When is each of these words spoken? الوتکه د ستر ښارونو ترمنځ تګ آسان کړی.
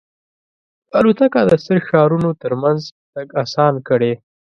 الوتکه 0.97 1.39
د 1.45 1.49
ستر 1.63 1.79
ښارونو 1.87 2.29
ترمنځ 2.41 2.79
تګ 3.13 3.27
آسان 3.43 3.73
کړی. 3.87 4.13